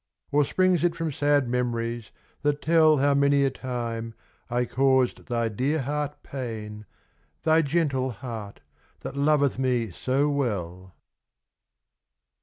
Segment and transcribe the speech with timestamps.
[0.31, 2.09] Or springs it from sad memories
[2.41, 4.15] that tell How many a time
[4.49, 6.87] I caused thy dear heart pain,
[7.43, 8.61] Thy gentle heart,
[9.01, 10.95] that loveth me so well!